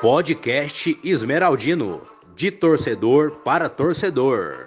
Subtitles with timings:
[0.00, 2.02] Podcast Esmeraldino,
[2.34, 4.66] de torcedor para torcedor.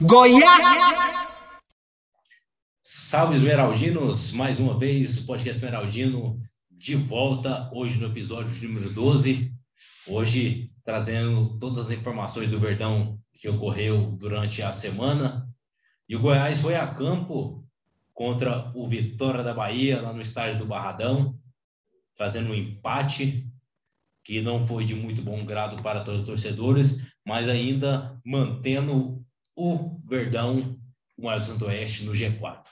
[0.00, 0.64] Goiás!
[2.82, 6.38] Salve Esmeraldinos, mais uma vez o podcast Esmeraldino
[6.70, 9.52] de volta hoje no episódio número 12.
[10.06, 15.48] Hoje trazendo todas as informações do Verdão que ocorreu durante a semana.
[16.08, 17.64] E o Goiás foi a campo
[18.12, 21.38] contra o Vitória da Bahia, lá no estádio do Barradão,
[22.16, 23.46] trazendo um empate
[24.22, 29.22] que não foi de muito bom grado para todos os torcedores, mas ainda mantendo
[29.54, 30.78] o Verdão,
[31.16, 32.64] o maior do Santo-Oeste, no G4.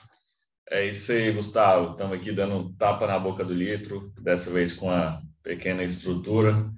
[0.71, 1.93] É isso aí, Gustavo.
[1.93, 6.73] Estamos aqui dando um tapa na boca do litro, dessa vez com uma pequena estrutura.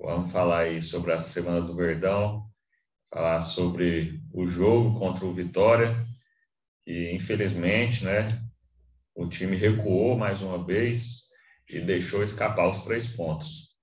[0.00, 2.46] Vamos falar aí sobre a Semana do Verdão,
[3.10, 6.06] falar sobre o jogo contra o Vitória
[6.86, 8.28] e infelizmente, né,
[9.14, 11.26] o time recuou mais uma vez
[11.68, 13.76] e deixou escapar os três pontos.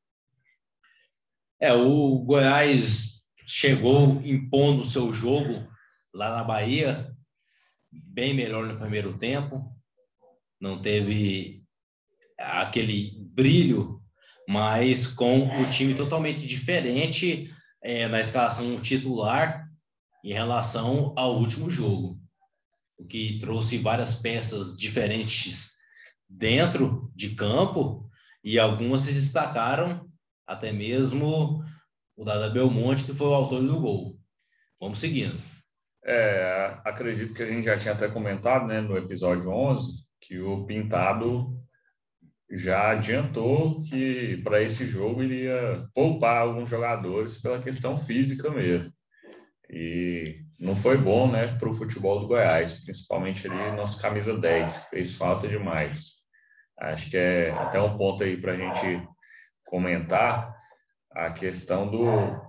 [1.60, 5.68] É, o Goiás chegou impondo o seu jogo
[6.14, 7.12] lá na Bahia,
[7.92, 9.74] bem melhor no primeiro tempo,
[10.60, 11.64] não teve
[12.38, 14.02] aquele brilho,
[14.48, 17.54] mas com o time totalmente diferente
[17.84, 19.68] é, na escalação titular
[20.24, 22.24] em relação ao último jogo
[22.98, 25.74] o que trouxe várias peças diferentes
[26.28, 28.10] dentro de campo
[28.44, 30.10] e algumas se destacaram,
[30.48, 31.64] até mesmo
[32.16, 34.20] o Dada Belmonte, que foi o autor do gol.
[34.80, 35.40] Vamos seguindo.
[36.06, 40.66] É, acredito que a gente já tinha até comentado né, no episódio 11 que o
[40.66, 41.58] Pintado
[42.56, 48.92] já adiantou que para esse jogo iria poupar alguns jogadores pela questão física mesmo.
[49.70, 54.90] E não foi bom, né, para o futebol do Goiás, principalmente ali nosso camisa 10,
[54.90, 56.22] fez falta demais.
[56.80, 59.08] Acho que é até um ponto aí para a gente
[59.66, 60.56] comentar
[61.12, 62.40] a questão do,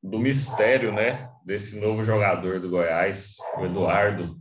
[0.00, 4.36] do mistério, né, desse novo jogador do Goiás, o Eduardo.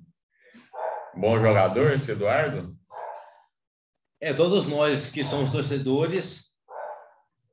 [1.16, 2.76] Bom jogador esse Eduardo?
[4.26, 6.46] É, todos nós que somos torcedores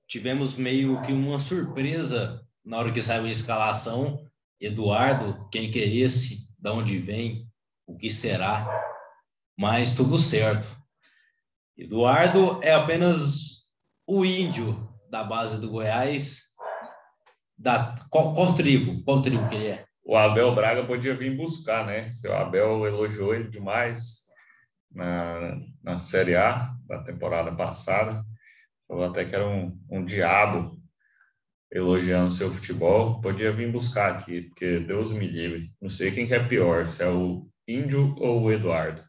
[0.08, 4.26] tivemos meio que uma surpresa na hora que saiu a escalação
[4.58, 6.48] Eduardo, quem que é esse?
[6.58, 7.46] Da onde vem?
[7.86, 8.66] O que será?
[9.54, 10.66] Mas tudo certo.
[11.76, 13.68] Eduardo é apenas
[14.06, 16.54] o índio da base do Goiás.
[17.58, 19.04] Da, qual, qual tribo?
[19.04, 19.84] Qual tribo que ele é?
[20.02, 22.14] O Abel Braga podia vir buscar, né?
[22.24, 24.21] O Abel elogiou ele demais
[24.94, 28.24] na, na Série A da temporada passada.
[28.86, 30.80] Falou até que era um, um diabo
[31.70, 35.72] elogiando seu futebol, podia vir buscar aqui, porque Deus me livre.
[35.80, 39.02] Não sei quem que é pior, se é o Índio ou o Eduardo.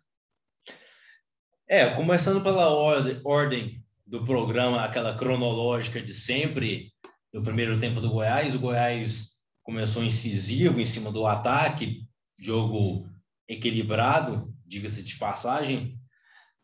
[1.67, 6.94] É, começando pela ordem, ordem do programa, aquela cronológica de sempre,
[7.33, 9.31] do primeiro tempo do Goiás, o Goiás
[9.63, 12.05] começou incisivo em cima do ataque,
[12.38, 13.09] jogo
[13.47, 16.00] equilibrado, diga-se de passagem,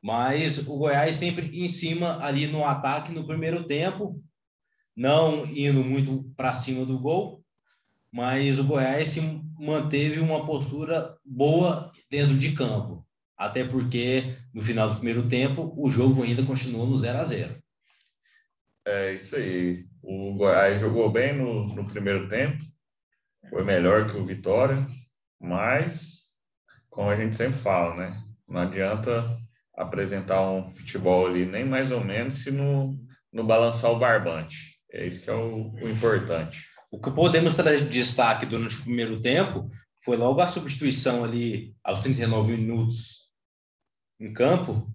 [0.02, 4.22] mas o Goiás sempre em cima ali no ataque no primeiro tempo,
[4.96, 7.44] não indo muito para cima do gol,
[8.12, 9.22] mas o Goiás se
[9.60, 13.06] manteve uma postura boa dentro de campo,
[13.38, 17.64] até porque no final do primeiro tempo o jogo ainda continuou no 0 a 0.
[18.86, 19.86] É isso aí.
[20.02, 22.64] O Goiás jogou bem no, no primeiro tempo,
[23.50, 24.88] foi melhor que o Vitória,
[25.40, 26.29] mas
[26.90, 28.24] como a gente sempre fala, né?
[28.48, 29.38] Não adianta
[29.76, 33.00] apresentar um futebol ali nem mais ou menos se não,
[33.32, 34.80] não balançar o barbante.
[34.92, 36.68] É isso que é o, o importante.
[36.92, 39.70] O que podemos trazer de destaque durante o primeiro tempo
[40.04, 43.32] foi logo a substituição ali aos 39 minutos
[44.20, 44.92] em campo.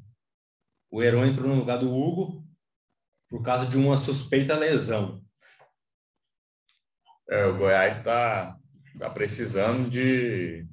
[0.91, 2.44] O Heron entrou no lugar do Hugo
[3.31, 5.22] por causa de uma suspeita lesão.
[7.31, 8.59] É, o Goiás está
[8.99, 10.66] tá precisando de,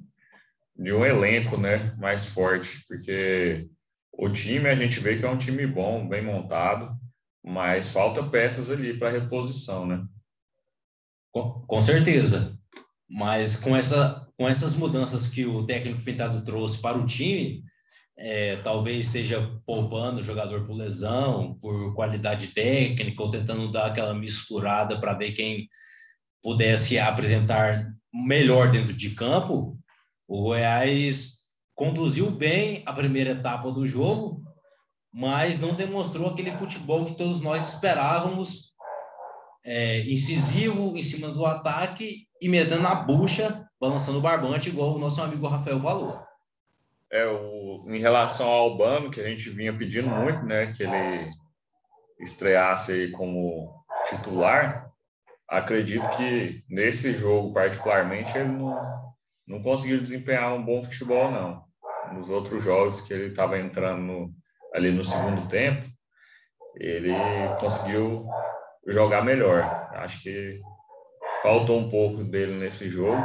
[0.76, 3.68] de um elenco né, mais forte, porque
[4.12, 6.96] o time a gente vê que é um time bom, bem montado,
[7.44, 10.04] mas falta peças ali para reposição, né?
[11.32, 12.58] Com, com, certeza.
[13.08, 17.64] Mas com, essa, com essas mudanças que o técnico Pintado trouxe para o time,
[18.16, 24.14] é, talvez seja poupando o jogador por lesão, por qualidade técnica, ou tentando dar aquela
[24.14, 25.68] misturada para ver quem
[26.42, 29.78] pudesse apresentar melhor dentro de campo,
[30.32, 34.42] o Goiás conduziu bem a primeira etapa do jogo,
[35.12, 38.72] mas não demonstrou aquele futebol que todos nós esperávamos,
[39.62, 44.98] é, incisivo em cima do ataque e metendo na bucha, balançando o barbante, igual o
[44.98, 46.18] nosso amigo Rafael falou.
[47.10, 51.28] É, o, em relação ao Albano, que a gente vinha pedindo muito, né, que ele
[52.18, 53.70] estreasse aí como
[54.08, 54.90] titular,
[55.46, 59.11] acredito que nesse jogo, particularmente, ele não,
[59.46, 61.64] não conseguiu desempenhar um bom futebol, não.
[62.12, 64.34] Nos outros jogos que ele estava entrando no,
[64.74, 65.86] ali no segundo tempo,
[66.76, 67.12] ele
[67.60, 68.26] conseguiu
[68.86, 69.62] jogar melhor.
[69.94, 70.60] Acho que
[71.42, 73.20] faltou um pouco dele nesse jogo.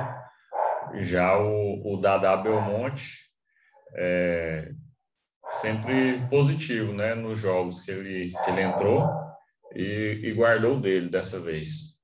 [0.96, 3.18] Já o, o Dada Belmonte
[3.96, 4.70] é
[5.50, 9.08] sempre positivo né, nos jogos que ele, que ele entrou
[9.76, 11.97] e, e guardou dele dessa vez.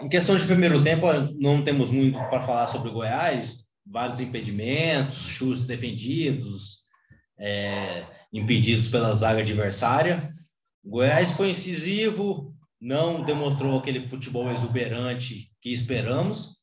[0.00, 1.06] Em questão de primeiro tempo,
[1.40, 6.80] não temos muito para falar sobre o Goiás, vários impedimentos, chutes defendidos,
[7.38, 10.30] é, impedidos pela zaga adversária.
[10.84, 16.56] O Goiás foi incisivo, não demonstrou aquele futebol exuberante que esperamos,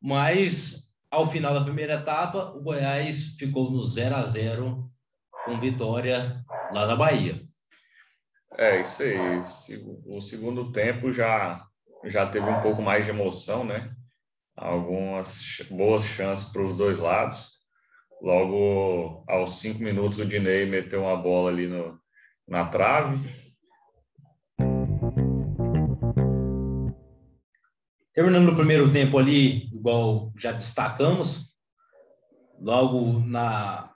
[0.00, 4.90] mas ao final da primeira etapa, o Goiás ficou no 0 a 0
[5.44, 6.42] com vitória
[6.72, 7.42] lá na Bahia.
[8.56, 9.18] É, isso aí.
[10.06, 11.62] O segundo tempo já,
[12.04, 13.94] já teve um pouco mais de emoção, né?
[14.56, 17.52] Algumas boas chances para os dois lados.
[18.20, 21.98] Logo aos cinco minutos, o Dinei meteu uma bola ali no,
[22.46, 23.18] na trave.
[28.14, 31.56] Terminando o primeiro tempo ali, igual já destacamos,
[32.60, 33.90] logo na,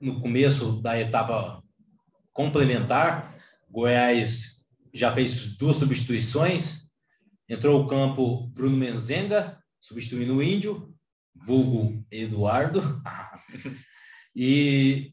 [0.00, 1.62] no começo da etapa
[2.32, 3.34] complementar,
[3.68, 4.64] Goiás
[4.94, 6.87] já fez duas substituições.
[7.48, 10.94] Entrou o campo Bruno Menzenga, substituindo o Índio,
[11.34, 12.82] vulgo Eduardo.
[14.36, 15.12] e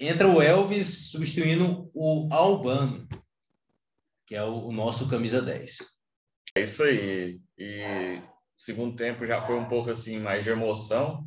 [0.00, 3.06] entra o Elvis substituindo o Albano,
[4.26, 5.78] que é o, nosso camisa 10.
[6.54, 7.40] É isso aí.
[7.58, 8.22] E
[8.56, 11.26] segundo tempo já foi um pouco assim mais de emoção.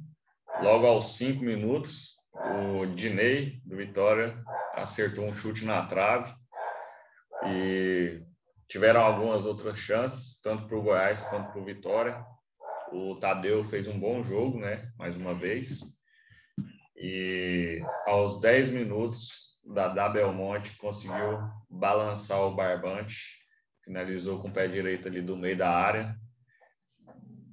[0.62, 4.42] Logo aos cinco minutos, o Dinei do Vitória
[4.74, 6.34] acertou um chute na trave
[7.48, 8.22] e
[8.72, 12.26] tiveram algumas outras chances, tanto para o Goiás quanto para o Vitória.
[12.94, 14.90] O Tadeu fez um bom jogo, né?
[14.98, 15.82] Mais uma vez.
[16.96, 21.40] E aos 10 minutos, da Belmonte conseguiu
[21.70, 23.18] balançar o barbante,
[23.84, 26.16] finalizou com o pé direito ali do meio da área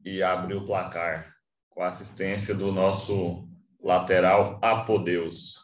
[0.05, 1.35] e abriu o placar
[1.69, 3.49] com a assistência do nosso
[3.83, 5.57] lateral Apodeus.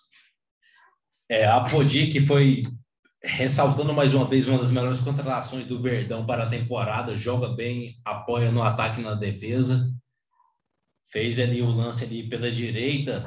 [1.28, 2.64] É, Apodi que foi
[3.24, 7.96] ressaltando mais uma vez uma das melhores contratações do Verdão para a temporada, joga bem,
[8.04, 9.90] apoia no ataque e na defesa.
[11.10, 13.24] Fez ali o lance ali pela direita,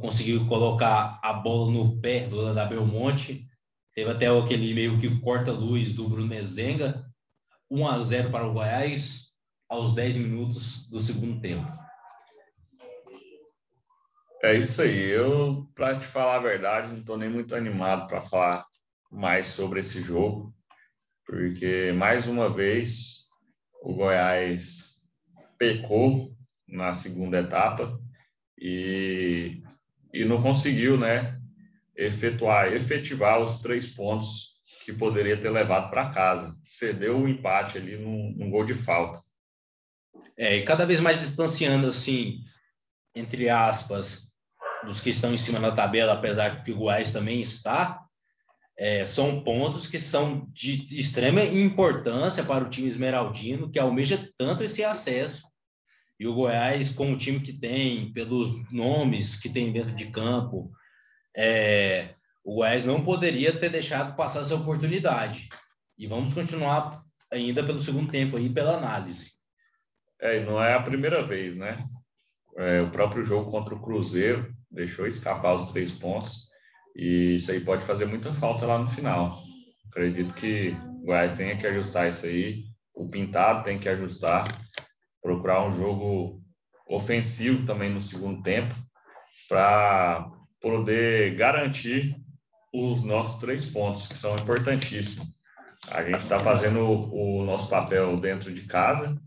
[0.00, 3.46] conseguiu colocar a bola no pé do da Belmonte.
[3.94, 7.04] Teve até aquele meio que corta-luz do Bruno Mezenga.
[7.70, 9.30] 1 a 0 para o Goiás
[9.68, 11.70] aos 10 minutos do segundo tempo.
[14.42, 14.98] É isso aí.
[15.10, 18.69] Eu, para te falar a verdade, não estou nem muito animado para falar
[19.10, 20.54] mais sobre esse jogo,
[21.26, 23.26] porque mais uma vez
[23.82, 25.02] o Goiás
[25.58, 26.36] pecou
[26.68, 27.98] na segunda etapa
[28.58, 29.62] e,
[30.12, 31.38] e não conseguiu, né,
[31.96, 36.56] efetuar, efetivar os três pontos que poderia ter levado para casa.
[36.64, 39.20] Cedeu o empate ali num, num gol de falta.
[40.36, 42.40] É, e cada vez mais distanciando, assim,
[43.14, 44.30] entre aspas,
[44.84, 48.02] dos que estão em cima da tabela, apesar que o Goiás também está,
[48.80, 54.64] é, são pontos que são de extrema importância para o time esmeraldino, que almeja tanto
[54.64, 55.46] esse acesso.
[56.18, 60.72] E o Goiás, com o time que tem, pelos nomes que tem dentro de campo,
[61.36, 65.50] é, o Goiás não poderia ter deixado passar essa oportunidade.
[65.98, 69.32] E vamos continuar ainda pelo segundo tempo aí, pela análise.
[70.18, 71.86] É, não é a primeira vez, né?
[72.56, 76.49] É, o próprio jogo contra o Cruzeiro, deixou escapar os três pontos
[76.94, 79.42] e isso aí pode fazer muita falta lá no final.
[79.90, 84.44] Acredito que o Goiás tenha que ajustar isso aí, o Pintado tem que ajustar,
[85.22, 86.40] procurar um jogo
[86.86, 88.74] ofensivo também no segundo tempo
[89.48, 90.30] para
[90.60, 92.16] poder garantir
[92.72, 95.28] os nossos três pontos, que são importantíssimos.
[95.90, 99.20] A gente está fazendo o, o nosso papel dentro de casa,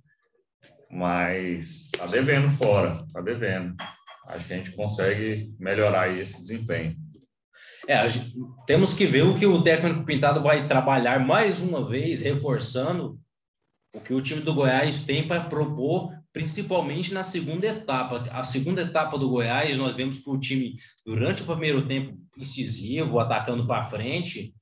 [0.90, 3.76] mas está devendo fora, está devendo
[4.28, 6.96] acho que a gente consegue melhorar esse desempenho.
[7.88, 8.34] É, gente,
[8.66, 13.20] temos que ver o que o técnico Pintado vai trabalhar mais uma vez, reforçando
[13.94, 18.26] o que o time do Goiás tem para propor, principalmente na segunda etapa.
[18.32, 23.20] A segunda etapa do Goiás, nós vemos que o time, durante o primeiro tempo, incisivo,
[23.20, 24.56] atacando para frente,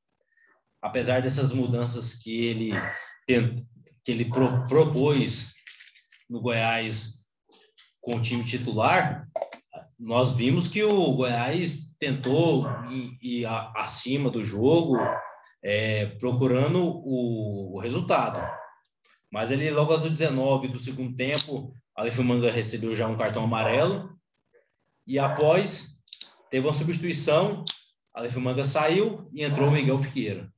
[0.82, 2.72] apesar dessas mudanças que ele
[4.04, 5.54] que ele pro, propôs
[6.28, 7.24] no Goiás
[8.02, 9.28] com o time titular,
[9.98, 14.98] nós vimos que o Goiás tentou ir, ir acima do jogo,
[15.64, 18.42] é, procurando o, o, resultado.
[19.32, 24.18] Mas ele, logo aos 19 do segundo tempo, a Manga recebeu já um cartão amarelo.
[25.06, 25.96] E após,
[26.50, 27.64] teve uma substituição,
[28.16, 30.52] a Manga saiu e entrou o Miguel Fiqueira.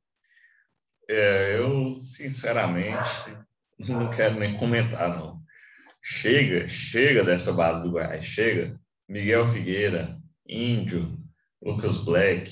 [1.10, 3.36] É, eu, sinceramente,
[3.78, 5.44] não quero nem comentar, não.
[6.02, 8.80] Chega, chega dessa base do Goiás, chega.
[9.10, 11.23] Miguel Figueira, Índio,
[11.64, 12.52] Lucas Black.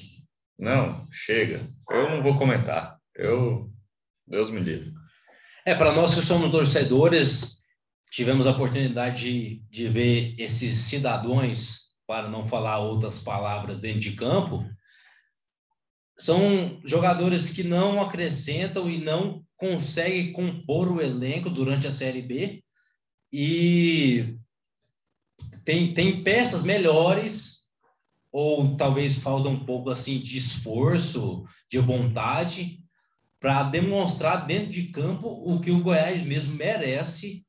[0.58, 1.68] Não, chega.
[1.90, 2.98] Eu não vou comentar.
[3.16, 3.72] Eu,
[4.26, 4.94] Deus me livre.
[5.66, 7.62] É, para nós que somos torcedores,
[8.10, 14.14] tivemos a oportunidade de, de ver esses cidadãos, para não falar outras palavras dentro de
[14.14, 14.66] campo,
[16.18, 22.64] são jogadores que não acrescentam e não conseguem compor o elenco durante a Série B
[23.32, 24.38] e
[25.64, 27.61] tem, tem peças melhores
[28.32, 32.80] ou talvez falta um pouco assim de esforço, de vontade
[33.40, 37.46] para demonstrar dentro de campo o que o Goiás mesmo merece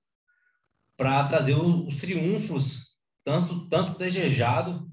[0.97, 2.93] para trazer os, triunfos
[3.25, 4.91] tanto tanto desejado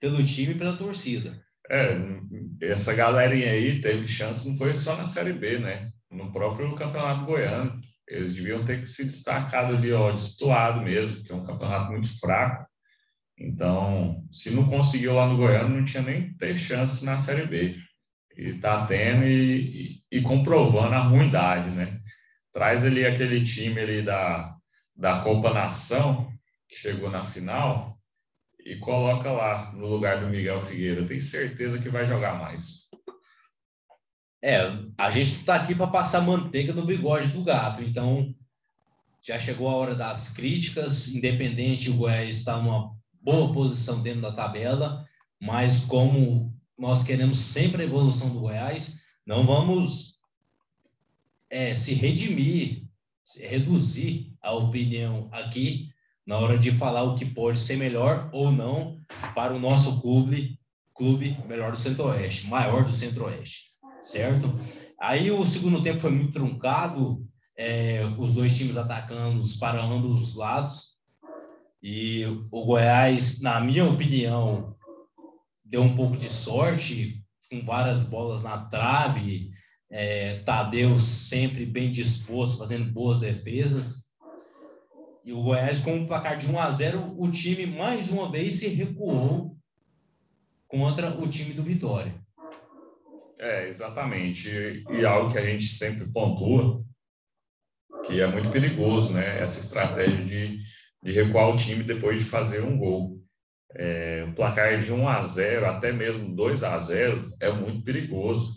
[0.00, 1.42] pelo time e pela torcida.
[1.70, 1.96] É,
[2.60, 5.90] essa galerinha aí teve chance, não foi só na Série B, né?
[6.10, 7.80] No próprio Campeonato Goiano.
[8.06, 12.20] Eles deviam ter que se destacado ali, ó, destoado mesmo, que é um campeonato muito
[12.20, 12.66] fraco.
[13.38, 17.76] Então, se não conseguiu lá no Goiano, não tinha nem ter chance na Série B.
[18.36, 22.00] E tá tendo e, e, e comprovando a ruindade, né?
[22.52, 24.54] Traz ali aquele time ali da,
[24.96, 26.32] da Copa Nação,
[26.68, 27.98] que chegou na final,
[28.64, 31.00] e coloca lá no lugar do Miguel Figueira.
[31.00, 32.84] Eu tenho certeza que vai jogar mais.
[34.42, 34.60] É,
[34.98, 38.34] a gente está aqui para passar manteiga no bigode do gato, então
[39.22, 44.32] já chegou a hora das críticas, independente o Goiás está numa boa posição dentro da
[44.32, 45.04] tabela,
[45.40, 50.18] mas como nós queremos sempre a evolução do Goiás, não vamos
[51.48, 52.84] é, se redimir,
[53.24, 55.88] se reduzir a opinião aqui
[56.26, 58.98] na hora de falar o que pode ser melhor ou não
[59.34, 60.58] para o nosso clube,
[60.94, 63.70] clube melhor do Centro-Oeste, maior do Centro-Oeste,
[64.02, 64.48] certo?
[65.00, 67.26] Aí o segundo tempo foi muito truncado,
[67.56, 70.93] é, os dois times atacando para ambos os lados,
[71.86, 74.74] e o Goiás, na minha opinião,
[75.62, 79.50] deu um pouco de sorte, com várias bolas na trave,
[79.90, 84.04] é, Tadeu sempre bem disposto, fazendo boas defesas,
[85.22, 88.60] e o Goiás, com um placar de 1 a 0 o time mais uma vez
[88.60, 89.54] se recuou
[90.66, 92.14] contra o time do Vitória.
[93.38, 94.86] É, exatamente.
[94.88, 96.78] E algo que a gente sempre pontua,
[98.06, 99.42] que é muito perigoso, né?
[99.42, 100.60] Essa estratégia de,
[101.04, 103.22] de recuar o time depois de fazer um gol.
[103.76, 108.54] É, um placar de 1 a 0 até mesmo 2 a 0 é muito perigoso.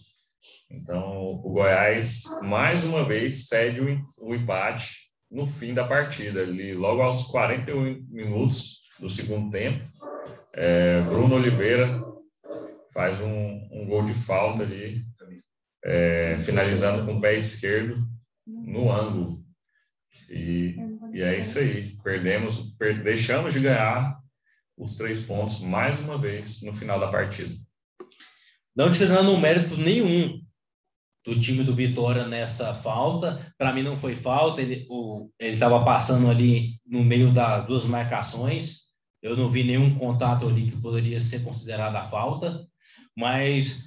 [0.69, 6.73] Então, o Goiás, mais uma vez, cede o, o empate no fim da partida, ali,
[6.73, 9.83] logo aos 41 minutos do segundo tempo.
[10.53, 12.01] É, Bruno Oliveira
[12.93, 15.03] faz um, um, gol de falta ali,
[15.83, 18.03] é, finalizando com o pé esquerdo
[18.45, 19.43] no ângulo.
[20.29, 20.75] E,
[21.17, 21.97] e é isso aí.
[22.03, 24.19] Perdemos, per, deixamos de ganhar
[24.77, 27.55] os três pontos mais uma vez no final da partida.
[28.75, 30.39] Não tirando mérito nenhum
[31.25, 33.51] do time do Vitória nessa falta.
[33.57, 34.85] Para mim não foi falta, ele
[35.39, 38.81] estava passando ali no meio das duas marcações.
[39.19, 42.63] Eu não vi nenhum contato ali que poderia ser considerada falta,
[43.17, 43.85] mas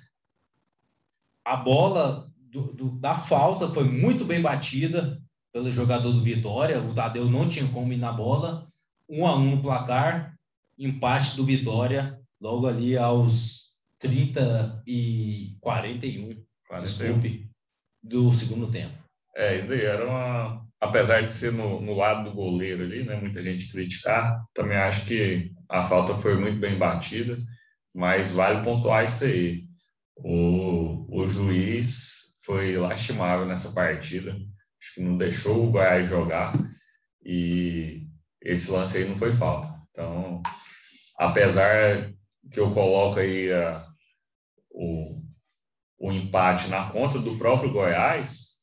[1.45, 5.20] a bola do, do, da falta foi muito bem batida
[5.53, 6.81] pelo jogador do Vitória.
[6.81, 8.69] O Tadeu não tinha como ir na bola.
[9.09, 10.37] Um a um no placar,
[10.79, 16.43] empate do Vitória, logo ali aos 30 e 41.
[16.81, 17.51] Desculpe,
[18.03, 18.95] do segundo tempo.
[19.37, 20.67] É, isso aí era uma.
[20.81, 23.17] Apesar de ser no, no lado do goleiro ali, né?
[23.17, 27.37] Muita gente criticar, também acho que a falta foi muito bem batida,
[27.95, 29.65] mas vale pontuar isso aí.
[30.17, 34.37] O, o juiz foi lastimável nessa partida,
[34.99, 36.53] não deixou o Goiás jogar
[37.25, 38.07] e
[38.43, 39.69] esse lance aí não foi falta.
[39.91, 40.43] Então,
[41.19, 42.13] apesar
[42.51, 43.87] que eu coloco aí a,
[44.71, 45.23] o,
[45.99, 48.61] o empate na conta do próprio Goiás,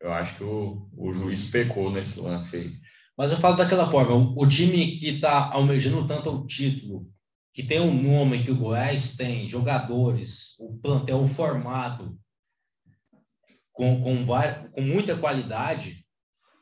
[0.00, 2.72] eu acho que o, o juiz pecou nesse lance aí.
[3.16, 7.08] Mas eu falo daquela forma, o, o time que está almejando tanto o título,
[7.54, 12.18] que tem um nome que o Goiás tem, jogadores, o plantel formado,
[13.72, 14.26] com, com,
[14.70, 16.04] com muita qualidade,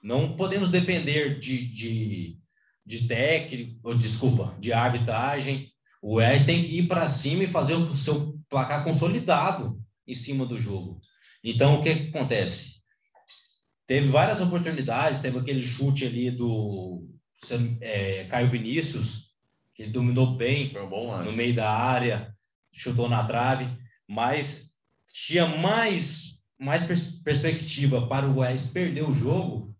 [0.02, 2.38] Não podemos depender de, de,
[2.86, 5.70] de técnico, desculpa, de arbitragem.
[6.00, 10.46] O Goiás tem que ir para cima e fazer o seu placar consolidado em cima
[10.46, 11.00] do jogo.
[11.44, 12.80] Então, o que, que acontece?
[13.86, 17.08] Teve várias oportunidades, teve aquele chute ali do
[17.80, 19.30] é, Caio Vinícius,
[19.74, 22.34] que ele dominou bem no meio da área,
[22.72, 23.66] chutou na trave,
[24.08, 24.70] mas
[25.12, 26.29] tinha mais,
[26.60, 29.74] mais pers perspectiva para o Goiás perder o jogo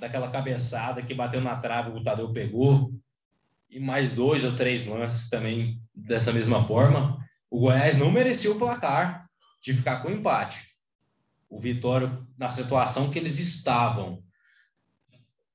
[0.00, 2.92] daquela cabeçada que bateu na trave, o Tadeu pegou,
[3.70, 7.24] e mais dois ou três lances também dessa mesma forma.
[7.48, 9.28] O Goiás não merecia o placar
[9.62, 10.74] de ficar com empate.
[11.48, 14.22] O Vitória, na situação que eles estavam,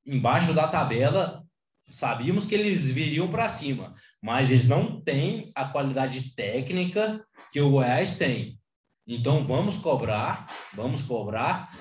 [0.06, 1.44] embaixo da tabela,
[1.90, 7.70] sabíamos que eles viriam para cima, mas eles não têm a qualidade técnica que o
[7.70, 8.59] Goiás tem.
[9.12, 11.76] Então vamos cobrar, vamos cobrar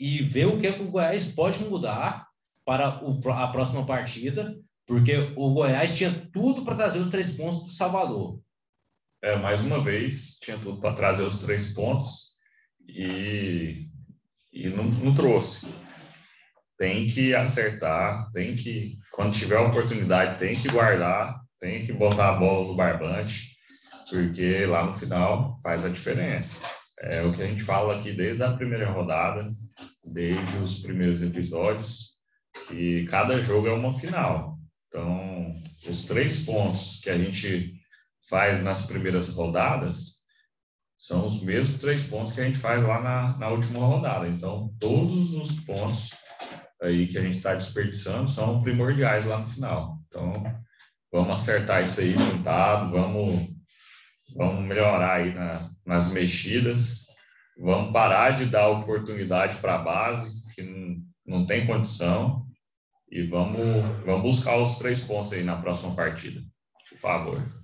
[0.00, 2.26] e ver o que, o Goiás pode mudar
[2.64, 7.62] para o, a próxima partida, porque o Goiás tinha tudo para trazer os três pontos
[7.62, 8.40] do Salvador.
[9.22, 12.32] É, mais uma vez, tinha tudo para trazer os três pontos
[12.88, 13.86] e,
[14.52, 15.68] e não, não trouxe.
[16.76, 22.38] Tem que acertar, tem que, quando tiver oportunidade, tem que guardar, tem que botar a
[22.40, 23.56] bola no barbante,
[24.12, 26.60] porque lá no final faz a diferença.
[27.00, 29.48] É o que a gente fala aqui desde a primeira rodada,
[30.04, 32.18] desde os primeiros episódios,
[32.68, 34.58] que cada jogo é uma final.
[34.86, 35.56] Então,
[35.88, 37.74] os três pontos que a gente
[38.28, 40.22] faz nas primeiras rodadas
[40.98, 44.28] são os mesmos três pontos que a gente faz lá na, na última rodada.
[44.28, 46.10] Então, todos os pontos
[46.80, 49.98] aí que a gente está desperdiçando são primordiais lá no final.
[50.06, 50.32] Então,
[51.10, 53.48] vamos acertar isso aí, pintado, vamos,
[54.34, 57.06] vamos melhorar aí na, nas mexidas,
[57.58, 60.96] vamos parar de dar oportunidade para a base, que não,
[61.26, 62.46] não tem condição,
[63.10, 66.40] e vamos, vamos buscar os três pontos aí na próxima partida,
[66.88, 67.62] por favor.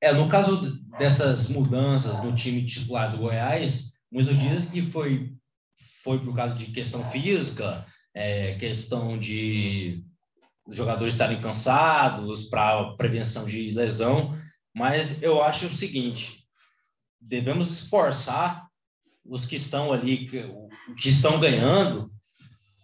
[0.00, 0.60] É, no caso
[0.98, 5.32] dessas mudanças no time titular do Goiás, muitos dizem que foi,
[6.02, 10.04] foi por causa de questão física, é, questão de
[10.66, 14.36] os jogadores estarem cansados para prevenção de lesão,
[14.74, 16.44] mas eu acho o seguinte:
[17.20, 18.66] devemos esforçar
[19.24, 20.42] os que estão ali, que,
[21.00, 22.10] que estão ganhando,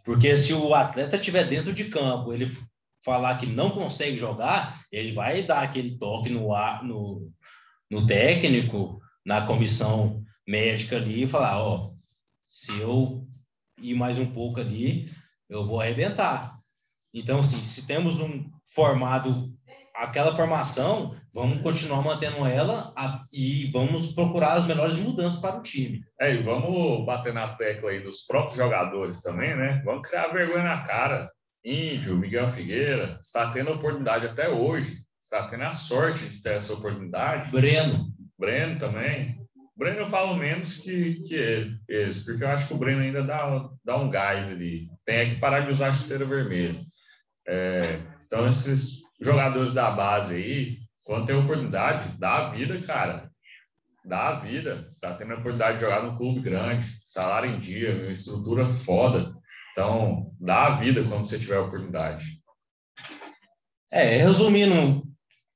[0.05, 2.51] porque se o atleta estiver dentro de campo, ele
[3.05, 7.31] falar que não consegue jogar, ele vai dar aquele toque no, ar, no,
[7.91, 11.93] no técnico, na comissão médica ali e falar, ó,
[12.47, 13.27] se eu
[13.81, 15.13] ir mais um pouco ali,
[15.49, 16.59] eu vou arrebentar.
[17.13, 19.55] Então, assim, se temos um formado,
[19.95, 22.93] aquela formação, vamos continuar mantendo ela
[23.33, 26.03] e vamos procurar as melhores mudanças para o time.
[26.21, 29.81] É, e vamos bater na tecla aí dos próprios jogadores também, né?
[29.85, 31.31] Vamos criar vergonha na cara.
[31.65, 36.73] Índio, Miguel Figueira, está tendo oportunidade até hoje, está tendo a sorte de ter essa
[36.73, 37.53] oportunidade.
[37.53, 38.09] Breno.
[38.37, 39.39] Breno também.
[39.77, 41.37] Breno eu falo menos que, que
[41.89, 44.89] eles, porque eu acho que o Breno ainda dá, dá um gás ali.
[45.05, 46.81] Tem que parar de usar a chuteira vermelha.
[47.47, 47.83] É,
[48.27, 53.33] então, esses jogadores da base aí, quando tem oportunidade, dá a vida, cara.
[54.05, 54.83] Dá a vida.
[54.83, 59.35] Você está tendo a oportunidade de jogar num clube grande, salário em dia, estrutura foda.
[59.73, 62.43] Então, dá a vida quando você tiver a oportunidade.
[63.91, 65.03] É, resumindo,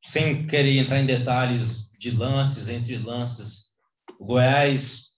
[0.03, 3.73] sem querer entrar em detalhes de lances, entre lances,
[4.19, 5.13] o Goiás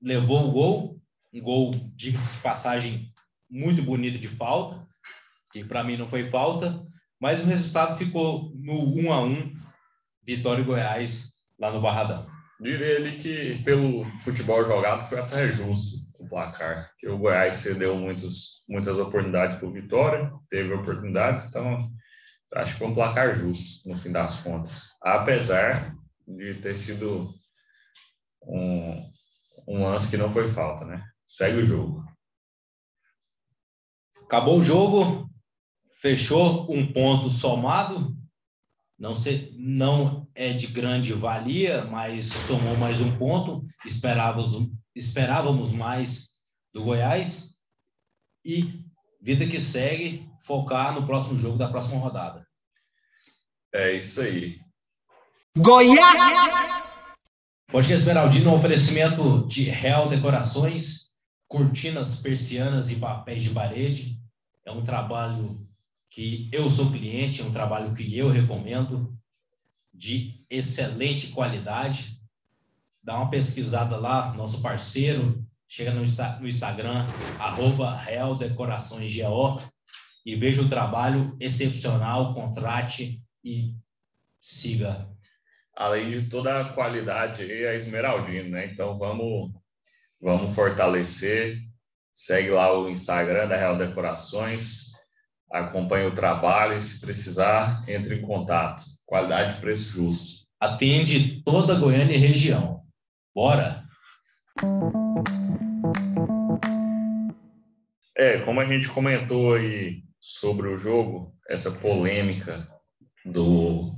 [0.00, 1.02] levou o gol,
[1.34, 3.12] um gol, de passagem,
[3.50, 4.88] muito bonito de falta,
[5.52, 6.82] que para mim não foi falta,
[7.24, 9.56] mas o resultado ficou no 1 a 1
[10.26, 12.30] Vitória e Goiás lá no Barradão.
[12.60, 17.96] Diria ele que pelo futebol jogado foi até justo o placar, que o Goiás cedeu
[17.96, 21.78] muitos, muitas oportunidades para o Vitória, teve oportunidades, então
[22.56, 25.96] acho que foi um placar justo no fim das contas, apesar
[26.28, 27.32] de ter sido
[28.46, 29.10] um,
[29.66, 31.02] um lance que não foi falta, né?
[31.26, 32.04] Segue o jogo.
[34.26, 35.33] Acabou o jogo,
[36.04, 38.14] fechou um ponto somado,
[38.98, 43.62] não, sei, não é de grande valia, mas somou mais um ponto.
[43.86, 46.28] Esperávamos, esperávamos mais
[46.74, 47.54] do Goiás.
[48.44, 48.84] E
[49.18, 52.46] vida que segue, focar no próximo jogo da próxima rodada.
[53.72, 54.60] É isso aí.
[55.56, 56.52] Goiás!
[57.72, 61.14] Podcast Esmeraldino, um oferecimento de Real Decorações,
[61.48, 64.20] cortinas persianas e papéis de parede.
[64.66, 65.64] É um trabalho
[66.14, 69.12] que eu sou cliente, é um trabalho que eu recomendo,
[69.92, 72.20] de excelente qualidade.
[73.02, 76.04] Dá uma pesquisada lá, nosso parceiro, chega no,
[76.40, 77.04] no Instagram,
[77.36, 79.60] arroba Real Decorações GO,
[80.24, 83.74] e veja o trabalho excepcional, contrate e
[84.40, 85.10] siga.
[85.74, 88.66] Além de toda a qualidade a Esmeraldina, né?
[88.66, 89.50] Então vamos,
[90.22, 91.58] vamos fortalecer.
[92.14, 94.93] Segue lá o Instagram da Real Decorações,
[95.50, 98.82] acompanhe o trabalho e se precisar, entre em contato.
[99.06, 100.44] Qualidade e preço justo.
[100.60, 102.82] Atende toda Goiânia e região.
[103.34, 103.84] Bora!
[108.16, 112.66] É, como a gente comentou aí sobre o jogo, essa polêmica
[113.24, 113.94] do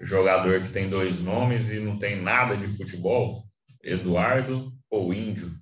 [0.00, 3.44] jogador que tem dois nomes e não tem nada de futebol,
[3.82, 5.52] Eduardo ou Índio.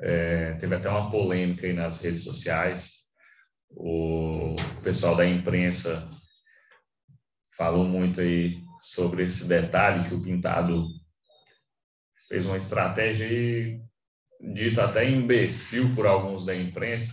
[0.00, 3.09] É, teve até uma polêmica aí nas redes sociais.
[3.70, 6.10] O pessoal da imprensa
[7.56, 10.86] falou muito aí sobre esse detalhe que o Pintado
[12.28, 13.80] fez uma estratégia aí,
[14.54, 17.12] dita até imbecil por alguns da imprensa.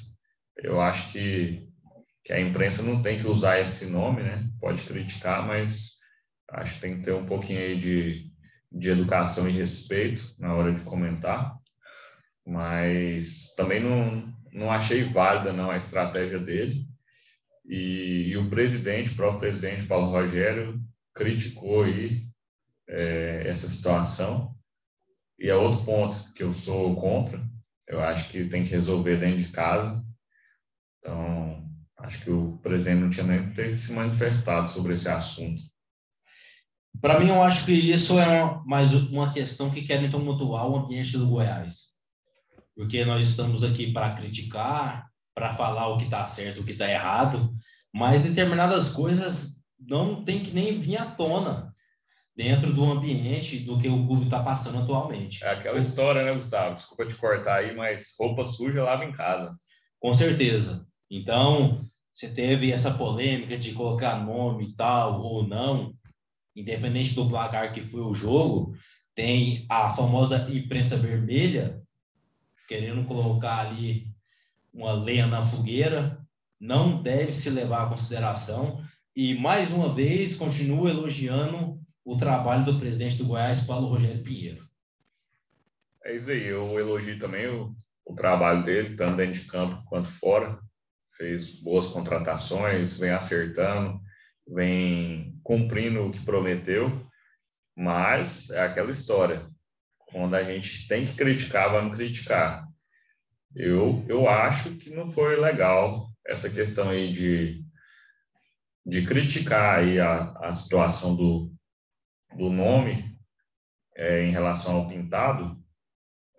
[0.56, 1.68] Eu acho que,
[2.24, 4.48] que a imprensa não tem que usar esse nome, né?
[4.60, 5.98] Pode criticar, mas
[6.52, 8.32] acho que tem que ter um pouquinho aí de,
[8.72, 11.58] de educação e respeito na hora de comentar.
[12.46, 16.88] Mas também não, não achei válida não a estratégia dele.
[17.64, 20.82] E, e o presidente, o próprio presidente Paulo Rogério,
[21.14, 22.28] criticou aí
[22.90, 24.56] é, essa situação
[25.38, 27.40] e é outro ponto que eu sou contra.
[27.88, 30.04] Eu acho que tem que resolver dentro de casa.
[31.00, 35.64] Então, acho que o presidente não tinha nem que ter se manifestado sobre esse assunto.
[37.00, 41.16] Para mim, eu acho que isso é mais uma questão que querem tumultuar o ambiente
[41.16, 41.97] do Goiás.
[42.78, 46.88] Porque nós estamos aqui para criticar, para falar o que está certo, o que está
[46.88, 47.52] errado,
[47.92, 51.74] mas determinadas coisas não tem que nem vir à tona
[52.36, 55.44] dentro do ambiente do que o clube está passando atualmente.
[55.44, 56.76] É aquela história, né, Gustavo?
[56.76, 59.58] Desculpa te cortar aí, mas roupa suja lava em casa.
[60.00, 60.86] Com certeza.
[61.10, 61.82] Então,
[62.14, 65.96] você teve essa polêmica de colocar nome tal ou não,
[66.56, 68.76] independente do placar que foi o jogo,
[69.16, 71.82] tem a famosa imprensa vermelha
[72.68, 74.08] querendo colocar ali
[74.74, 76.20] uma lenha na fogueira,
[76.60, 78.84] não deve se levar à consideração.
[79.16, 84.64] E mais uma vez, continuo elogiando o trabalho do presidente do Goiás, Paulo Rogério Pinheiro.
[86.04, 87.76] É isso aí, eu elogio também o,
[88.06, 90.60] o trabalho dele, tanto dentro de campo quanto fora.
[91.18, 94.00] Fez boas contratações, vem acertando,
[94.48, 97.06] vem cumprindo o que prometeu,
[97.76, 99.50] mas é aquela história.
[100.08, 102.66] Quando a gente tem que criticar, vamos criticar.
[103.56, 107.64] Eu, eu acho que não foi legal essa questão aí de,
[108.86, 111.52] de criticar aí a, a situação do,
[112.36, 113.18] do nome
[113.96, 115.62] é, em relação ao pintado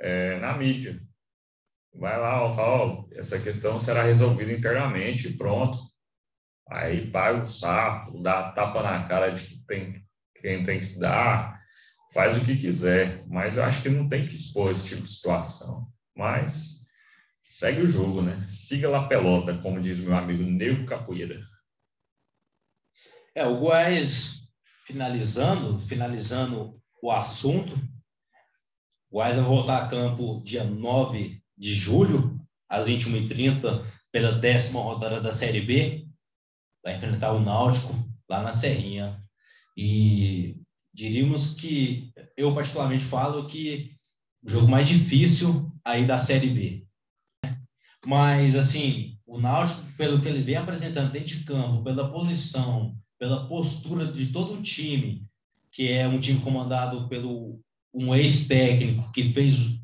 [0.01, 1.01] é, na mídia.
[1.95, 5.79] Vai lá, ó, fala, ó, essa questão será resolvida internamente, pronto.
[6.71, 11.58] Aí paga o sapo, dá tapa na cara de quem tem, quem tem que dar,
[12.13, 15.11] faz o que quiser, mas eu acho que não tem que expor esse tipo de
[15.11, 15.91] situação.
[16.17, 16.87] Mas
[17.45, 18.47] segue o jogo, né?
[18.49, 21.41] Siga lá pelota, como diz meu amigo Nego Capoeira.
[23.35, 24.49] É, o Goiás
[24.87, 27.77] finalizando, finalizando o assunto,
[29.11, 35.21] o Goiás vai voltar a campo dia 9 de julho, às 21h30, pela décima rodada
[35.21, 36.07] da Série B.
[36.83, 37.95] Vai enfrentar o Náutico
[38.29, 39.23] lá na Serrinha.
[39.77, 40.58] E
[40.99, 43.95] diríamos que, eu particularmente falo que
[44.43, 46.87] o jogo mais difícil aí da Série B.
[48.05, 53.47] Mas, assim, o Náutico, pelo que ele vem apresentando dentro de campo, pela posição, pela
[53.47, 55.25] postura de todo o time,
[55.71, 57.61] que é um time comandado pelo
[57.95, 59.81] um ex-técnico que fez,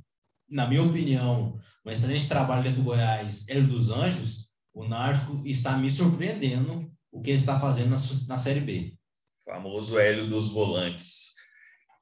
[0.48, 5.78] na minha opinião, um excelente trabalho dentro do Goiás, Hélio dos Anjos, o Náutico está
[5.78, 7.96] me surpreendendo o que ele está fazendo na,
[8.26, 8.98] na Série B.
[9.44, 11.34] Famoso Hélio dos Volantes.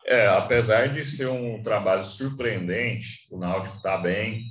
[0.07, 4.45] É, apesar de ser um trabalho surpreendente, o Náutico está bem,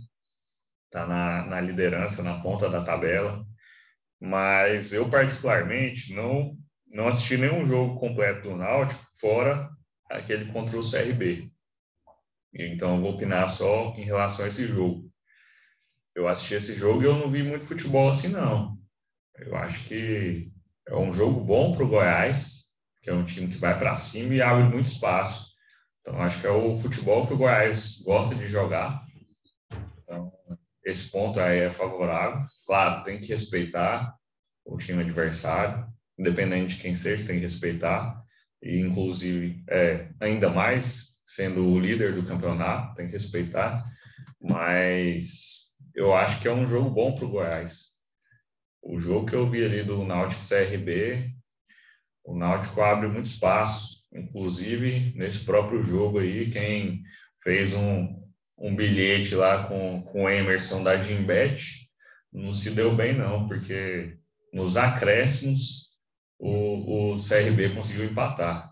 [0.86, 3.46] está na, na liderança, na ponta da tabela,
[4.20, 6.58] mas eu particularmente não
[6.94, 9.70] não assisti nenhum jogo completo do Náutico, fora
[10.10, 11.50] aquele contra o CRB.
[12.54, 15.10] Então, eu vou opinar só em relação a esse jogo.
[16.14, 18.78] Eu assisti esse jogo e eu não vi muito futebol assim, não.
[19.36, 20.52] Eu acho que
[20.86, 22.71] é um jogo bom para o Goiás,
[23.02, 25.56] que é um time que vai para cima e abre muito espaço.
[26.02, 29.04] Então, acho que é o futebol que o Goiás gosta de jogar.
[30.04, 30.32] Então,
[30.84, 32.46] esse ponto aí é favorável.
[32.66, 34.16] Claro, tem que respeitar
[34.66, 38.24] o time adversário independente de quem seja, tem que respeitar,
[38.62, 43.84] e inclusive, é, ainda mais, sendo o líder do campeonato, tem que respeitar,
[44.40, 47.92] mas eu acho que é um jogo bom para o Goiás.
[48.84, 51.34] O jogo que eu vi ali do Náutico CRB,
[52.24, 57.04] o Náutico abre muito espaço, inclusive nesse próprio jogo aí, quem
[57.44, 58.22] fez um,
[58.58, 61.90] um bilhete lá com, com o Emerson da Gimbet
[62.32, 64.18] não se deu bem não, porque
[64.54, 65.98] nos acréscimos
[66.40, 68.72] o, o CRB conseguiu empatar.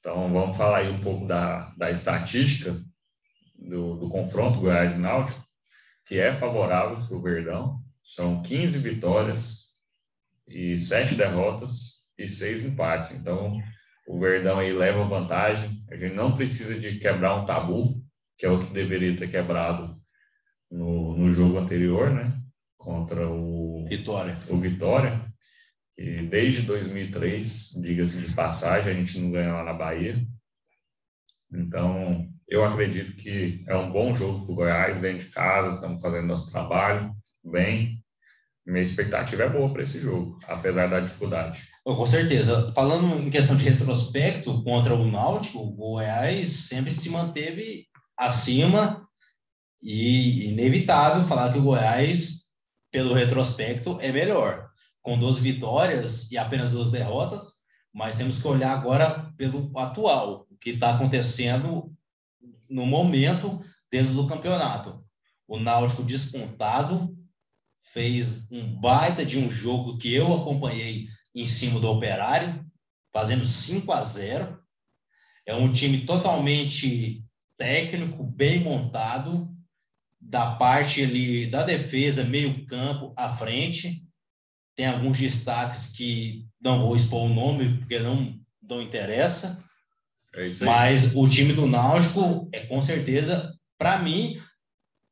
[0.00, 2.72] Então vamos falar aí um pouco da, da estatística
[3.54, 5.44] do, do confronto Goiás Náutico,
[6.06, 7.82] que é favorável para o Verdão.
[8.02, 9.78] São 15 vitórias
[10.46, 13.20] e 7 derrotas e 6 empates.
[13.20, 13.58] Então,
[14.06, 15.82] o Verdão aí leva vantagem.
[15.90, 18.02] A gente não precisa de quebrar um tabu,
[18.38, 19.96] que é o que deveria ter quebrado
[20.70, 22.32] no, no jogo anterior, né?
[22.76, 24.36] Contra o Vitória.
[24.48, 25.24] O Vitória.
[25.96, 30.20] E desde 2003, diga-se de passagem, a gente não ganha lá na Bahia.
[31.52, 36.02] Então, eu acredito que é um bom jogo para o Goiás, dentro de casa, estamos
[36.02, 38.03] fazendo nosso trabalho bem.
[38.66, 41.68] Minha expectativa é boa para esse jogo, apesar da dificuldade.
[41.84, 42.72] Com certeza.
[42.72, 49.06] Falando em questão de retrospecto contra o Náutico, o Goiás sempre se manteve acima
[49.82, 52.44] e inevitável falar que o Goiás,
[52.90, 54.70] pelo retrospecto, é melhor.
[55.02, 60.56] Com duas vitórias e apenas duas derrotas, mas temos que olhar agora pelo atual, o
[60.56, 61.92] que está acontecendo
[62.68, 65.04] no momento dentro do campeonato.
[65.46, 67.14] O Náutico despontado
[67.94, 72.66] fez um baita de um jogo que eu acompanhei em cima do Operário,
[73.12, 74.58] fazendo 5 a 0.
[75.46, 77.24] É um time totalmente
[77.56, 79.48] técnico, bem montado,
[80.20, 84.04] da parte ali da defesa, meio campo, à frente.
[84.74, 89.62] Tem alguns destaques que não vou expor o nome, porque não, não interessa.
[90.34, 94.42] É Mas o time do Náutico é com certeza, para mim,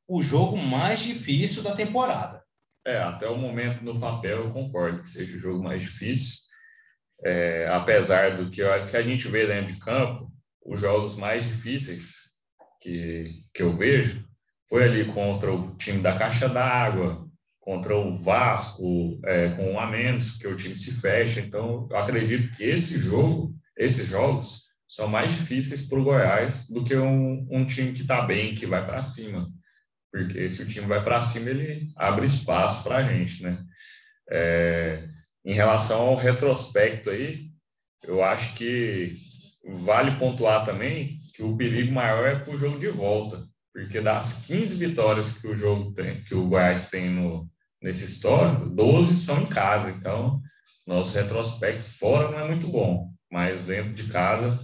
[0.08, 2.41] o jogo mais difícil da temporada.
[2.84, 6.40] É, até o momento no papel eu concordo que seja o jogo mais difícil.
[7.24, 10.32] É, apesar do que, que a gente vê dentro de campo,
[10.66, 12.32] os jogos mais difíceis
[12.80, 14.26] que, que eu vejo
[14.68, 17.28] foi ali contra o time da Caixa d'Água,
[17.60, 21.40] contra o Vasco, é, com um a menos, que o time se fecha.
[21.40, 26.84] Então, eu acredito que esse jogo, esses jogos, são mais difíceis para o Goiás do
[26.84, 29.48] que um, um time que está bem, que vai para cima.
[30.12, 33.64] Porque se o time vai para cima, ele abre espaço para a gente, né?
[34.30, 35.08] É,
[35.44, 37.50] em relação ao retrospecto aí,
[38.04, 39.16] eu acho que
[39.64, 43.42] vale pontuar também que o perigo maior é para o jogo de volta.
[43.72, 48.68] Porque das 15 vitórias que o jogo tem, que o Goiás tem no, nesse histórico,
[48.68, 49.90] 12 são em casa.
[49.90, 50.42] Então,
[50.86, 53.10] nosso retrospecto fora não é muito bom.
[53.30, 54.60] Mas dentro de casa,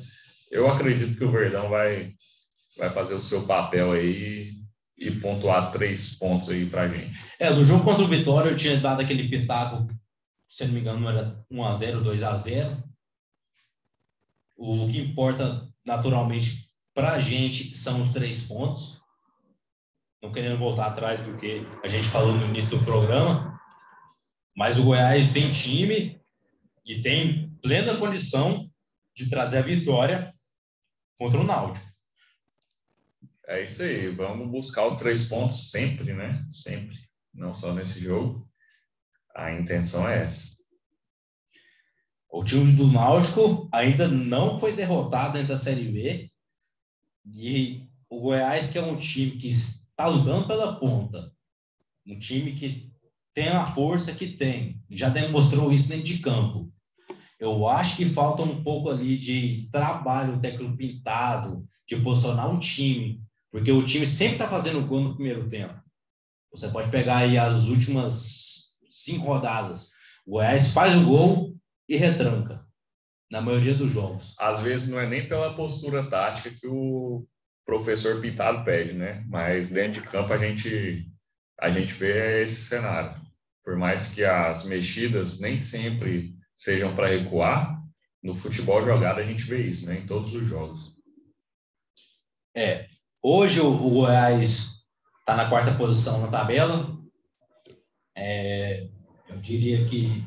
[0.50, 2.12] eu acredito que o Verdão vai,
[2.76, 4.57] vai fazer o seu papel aí
[4.98, 7.18] e pontuar três pontos aí pra gente.
[7.38, 9.86] É, no jogo contra o Vitória eu tinha dado aquele pitaco,
[10.50, 12.82] se não me engano, era 1x0, 2x0.
[14.56, 19.00] O que importa naturalmente pra gente são os três pontos.
[20.20, 23.56] Não querendo voltar atrás do que a gente falou no início do programa,
[24.56, 26.20] mas o Goiás tem time
[26.84, 28.68] e tem plena condição
[29.14, 30.34] de trazer a vitória
[31.16, 31.87] contra o Náutico.
[33.48, 36.46] É isso aí, vamos buscar os três pontos sempre, né?
[36.50, 36.98] Sempre,
[37.32, 38.42] não só nesse jogo.
[39.34, 40.58] A intenção é essa.
[42.30, 46.30] O time do Náutico ainda não foi derrotado dentro da Série B.
[47.24, 51.32] E o Goiás, que é um time que está lutando pela ponta,
[52.06, 52.92] um time que
[53.32, 56.70] tem a força que tem, já demonstrou isso dentro de campo.
[57.40, 63.26] Eu acho que falta um pouco ali de trabalho técnico pintado, de posicionar um time,
[63.50, 65.74] porque o time sempre está fazendo gol no primeiro tempo.
[66.52, 69.90] Você pode pegar aí as últimas cinco rodadas.
[70.26, 71.56] O Goiás faz o gol
[71.88, 72.66] e retranca,
[73.30, 74.34] na maioria dos jogos.
[74.38, 77.26] Às vezes não é nem pela postura tática que o
[77.64, 79.24] professor Pintado pede, né?
[79.28, 81.10] Mas dentro de campo a gente,
[81.60, 83.20] a gente vê esse cenário.
[83.64, 87.78] Por mais que as mexidas nem sempre sejam para recuar,
[88.22, 89.98] no futebol jogado a gente vê isso, né?
[89.98, 90.96] Em todos os jogos.
[92.54, 92.86] É.
[93.22, 94.84] Hoje o, Goiás
[95.18, 96.96] está na quarta posição na tabela.
[98.16, 98.88] É,
[99.28, 100.24] eu diria que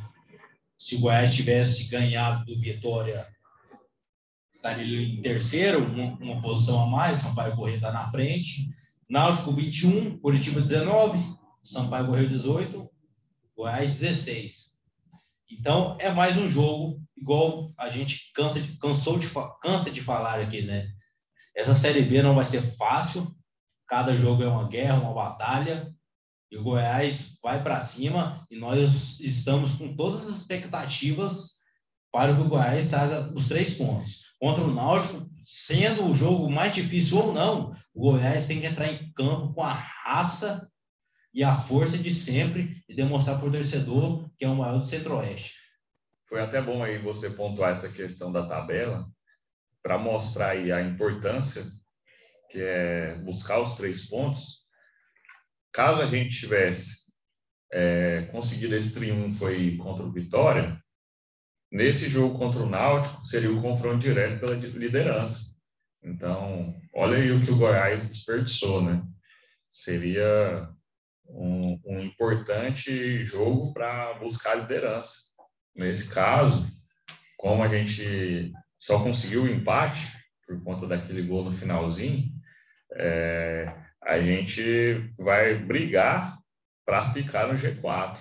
[0.77, 3.25] se o Goiás tivesse ganhado do Vitória,
[4.51, 7.19] estaria em terceiro, uma, uma posição a mais.
[7.19, 8.69] Sampaio Correia está na frente.
[9.09, 11.17] Náutico 21, Curitiba 19,
[11.63, 12.89] Sampaio Correia 18,
[13.55, 14.71] Goiás 16.
[15.49, 19.27] Então, é mais um jogo, igual a gente cansa de, cansou de,
[19.61, 20.91] cansa de falar aqui, né?
[21.55, 23.35] Essa Série B não vai ser fácil.
[23.87, 25.93] cada jogo é uma guerra, uma batalha,
[26.49, 31.61] e o Goiás vai para cima e nós estamos com todas as expectativas
[32.11, 34.35] para que o Goiás traga os três pontos.
[34.37, 38.91] Contra o Náutico, sendo o jogo mais difícil ou não, o Goiás tem que entrar
[38.91, 40.69] em campo com a raça
[41.33, 44.85] e a força de sempre e demonstrar para o torcedor que é o maior do
[44.85, 45.55] Centro-Oeste.
[46.27, 49.09] Foi até bom aí você pontuar essa questão da tabela
[49.81, 51.63] para mostrar aí a importância
[52.49, 54.67] que é buscar os três pontos.
[55.71, 57.11] Caso a gente tivesse
[57.71, 60.81] é, conseguido esse triunfo aí contra o Vitória,
[61.71, 65.55] nesse jogo contra o Náutico seria o confronto direto pela liderança.
[66.03, 69.01] Então, olha aí o que o Goiás desperdiçou, né?
[69.69, 70.67] Seria
[71.25, 75.31] um, um importante jogo para buscar liderança.
[75.73, 76.67] Nesse caso,
[77.37, 80.11] como a gente só conseguiu o empate
[80.47, 82.29] por conta daquele gol no finalzinho,
[82.95, 86.39] é, a gente vai brigar
[86.85, 88.19] para ficar no G4,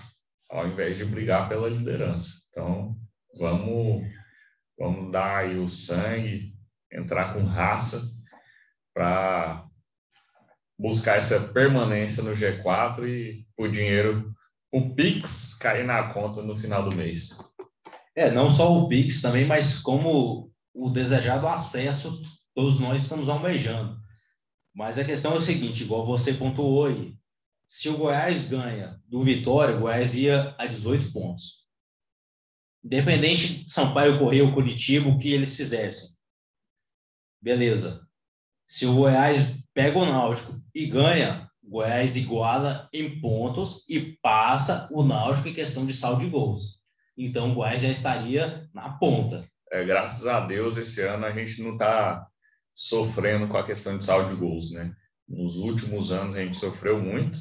[0.51, 2.43] ao invés de brigar pela liderança.
[2.51, 2.95] Então,
[3.39, 4.07] vamos,
[4.79, 6.55] vamos dar aí o sangue,
[6.93, 8.03] entrar com raça
[8.95, 9.67] para
[10.79, 14.33] buscar essa permanência no G4 e o dinheiro,
[14.71, 17.39] o Pix cair na conta no final do mês.
[18.15, 22.23] É, não só o Pix também, mas como o desejado acesso,
[22.55, 23.99] todos nós estamos almejando.
[24.75, 27.19] Mas a questão é o seguinte, igual você pontuou aí,
[27.69, 31.67] se o Goiás ganha do Vitória, o Goiás ia a 18 pontos.
[32.83, 36.11] Independente de Sampaio correr o Curitiba, o que eles fizessem.
[37.41, 38.07] Beleza.
[38.67, 44.89] Se o Goiás pega o Náutico e ganha, o Goiás iguala em pontos e passa
[44.91, 46.81] o Náutico em questão de saldo de gols.
[47.17, 49.50] Então o Goiás já estaria na ponta.
[49.73, 52.27] É, graças a Deus, esse ano a gente não está
[52.75, 54.95] sofrendo com a questão de saldo de gols, né?
[55.29, 57.39] Nos últimos anos a gente sofreu muito,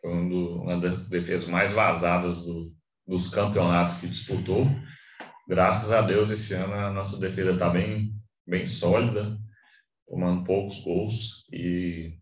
[0.00, 2.74] foi uma das defesas mais vazadas do,
[3.06, 4.66] dos campeonatos que disputou.
[5.48, 8.14] Graças a Deus, esse ano a nossa defesa está bem,
[8.46, 9.38] bem sólida,
[10.06, 12.18] tomando poucos gols e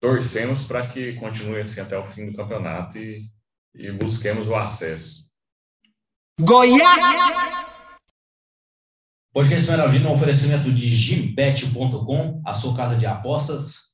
[0.00, 3.24] torcemos para que continue assim até o fim do campeonato e,
[3.74, 5.30] e busquemos o acesso.
[6.38, 7.59] Goiás!
[9.32, 13.92] Podcast Esmeraldino é um oferecimento de gimbet.com, a sua casa de apostas.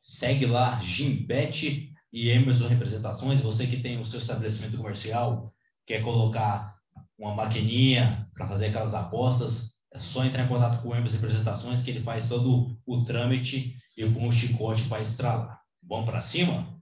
[0.00, 3.42] Segue lá, Gimbet e Emerson Representações.
[3.42, 6.74] Você que tem o seu estabelecimento comercial, quer colocar
[7.18, 11.82] uma maquininha para fazer aquelas apostas, é só entrar em contato com o Emerson Representações
[11.82, 15.60] que ele faz todo o trâmite e com o chicote para estralar.
[15.82, 16.80] Vamos para cima?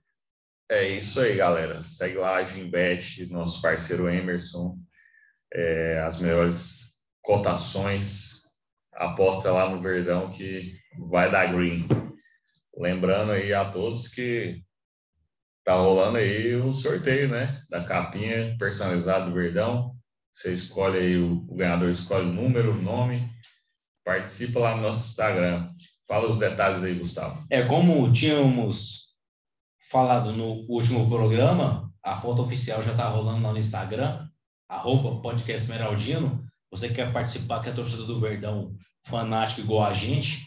[0.71, 1.81] É isso aí, galera.
[1.81, 4.79] Segue lá Gimbet, nosso parceiro Emerson.
[5.53, 6.98] É, as melhores
[7.29, 8.45] cotações.
[8.95, 10.75] Aposta lá no Verdão que
[11.11, 11.87] vai dar green.
[12.75, 14.63] Lembrando aí a todos que
[15.63, 17.63] tá rolando aí o sorteio, né?
[17.69, 19.95] Da capinha personalizada do Verdão.
[20.33, 23.31] Você escolhe aí, o, ganhador escolhe o número, o nome,
[24.03, 25.71] participa lá no nosso Instagram.
[26.09, 27.45] Fala os detalhes aí, Gustavo.
[27.51, 29.09] É como tínhamos
[29.91, 34.27] falado no último programa, a foto oficial já está rolando lá no Instagram,
[34.67, 36.48] arroba podcast Meraldino.
[36.71, 40.47] Você quer participar, que é torcedor do Verdão, fanático igual a gente,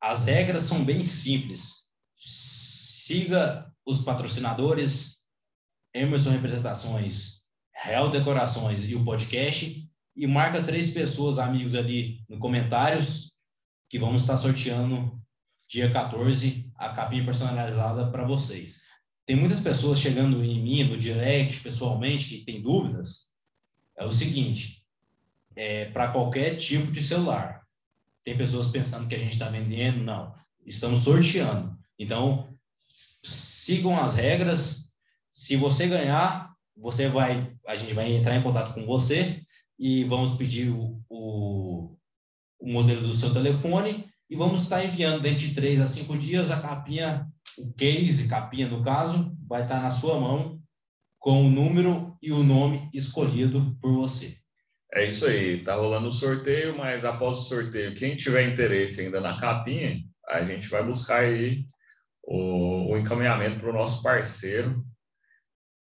[0.00, 1.88] as regras são bem simples.
[2.16, 5.20] Siga os patrocinadores,
[5.94, 7.42] Emerson Representações,
[7.74, 13.32] Real Decorações e o podcast e marca três pessoas, amigos ali no comentários,
[13.88, 15.20] que vamos estar sorteando
[15.68, 18.82] dia 14 a capinha personalizada para vocês.
[19.26, 23.29] Tem muitas pessoas chegando em mim no direct, pessoalmente, que tem dúvidas.
[24.00, 24.82] É o seguinte,
[25.54, 27.66] é para qualquer tipo de celular.
[28.24, 30.34] Tem pessoas pensando que a gente está vendendo, não.
[30.64, 31.78] Estamos sorteando.
[31.98, 32.48] Então,
[32.88, 34.90] sigam as regras.
[35.30, 39.42] Se você ganhar, você vai, a gente vai entrar em contato com você
[39.78, 41.94] e vamos pedir o, o,
[42.58, 46.50] o modelo do seu telefone e vamos estar enviando dentro de três a cinco dias
[46.50, 50.58] a capinha, o case, capinha no caso, vai estar na sua mão
[51.20, 54.36] com o número e o nome escolhido por você.
[54.92, 59.20] É isso aí, tá rolando o sorteio, mas após o sorteio, quem tiver interesse ainda
[59.20, 61.64] na capinha, a gente vai buscar aí
[62.24, 64.84] o, o encaminhamento para o nosso parceiro,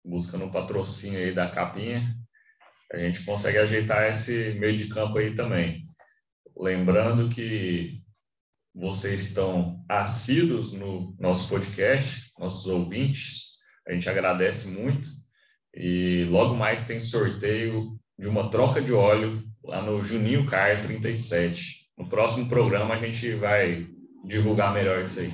[0.04, 2.14] buscando o patrocínio aí da capinha,
[2.92, 5.86] a gente consegue ajeitar esse meio de campo aí também.
[6.56, 8.02] Lembrando que
[8.74, 15.08] vocês estão assíduos no nosso podcast, nossos ouvintes, a gente agradece muito.
[15.74, 21.88] E logo mais tem sorteio de uma troca de óleo lá no Juninho Car 37.
[21.96, 23.86] No próximo programa a gente vai
[24.24, 25.32] divulgar melhor isso aí.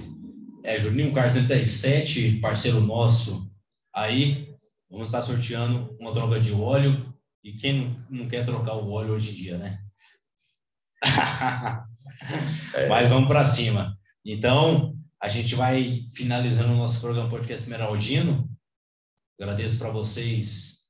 [0.62, 3.51] É, Juninho Car 37, parceiro nosso
[3.95, 4.49] aí,
[4.91, 7.14] vamos estar sorteando uma troca de óleo.
[7.43, 9.78] E quem não quer trocar o óleo hoje em dia, né?
[12.74, 12.89] é.
[12.89, 13.99] Mas vamos para cima.
[14.24, 18.49] Então, a gente vai finalizando o nosso programa Podcast Esmeraldino.
[19.41, 20.87] Agradeço para vocês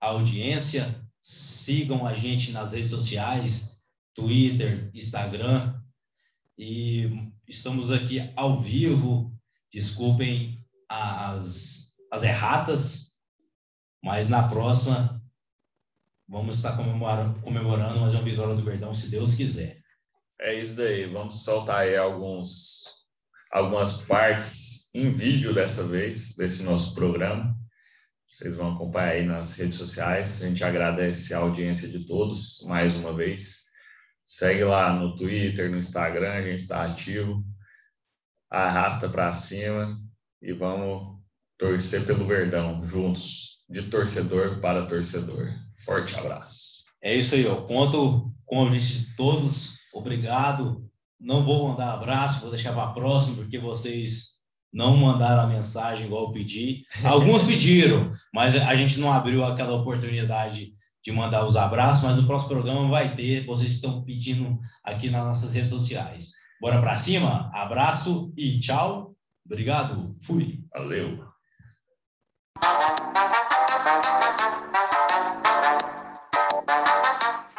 [0.00, 1.04] a audiência.
[1.20, 3.82] Sigam a gente nas redes sociais,
[4.14, 5.80] Twitter, Instagram.
[6.56, 9.36] E estamos aqui ao vivo.
[9.72, 13.12] Desculpem as, as erratas,
[14.02, 15.20] mas na próxima
[16.28, 19.80] vamos estar comemorando, comemorando mais uma vitória do Verdão, se Deus quiser.
[20.40, 21.06] É isso daí.
[21.06, 23.06] Vamos soltar aí alguns,
[23.52, 27.59] algumas partes em vídeo dessa vez, desse nosso programa.
[28.32, 30.42] Vocês vão acompanhar aí nas redes sociais.
[30.42, 33.64] A gente agradece a audiência de todos mais uma vez.
[34.24, 37.44] Segue lá no Twitter, no Instagram, a gente está ativo.
[38.48, 40.00] Arrasta para cima
[40.40, 41.20] e vamos
[41.58, 45.48] torcer pelo Verdão juntos, de torcedor para torcedor.
[45.84, 46.84] Forte abraço.
[47.02, 49.78] É isso aí, eu conto com a gente de todos.
[49.92, 50.88] Obrigado.
[51.18, 54.39] Não vou mandar abraço, vou deixar para próximo, porque vocês
[54.72, 56.84] não mandaram a mensagem igual eu pedi.
[57.04, 62.26] Alguns pediram, mas a gente não abriu aquela oportunidade de mandar os abraços, mas no
[62.26, 66.32] próximo programa vai ter, vocês estão pedindo aqui nas nossas redes sociais.
[66.60, 69.14] Bora para cima, abraço e tchau.
[69.46, 70.62] Obrigado, fui.
[70.72, 71.29] Valeu.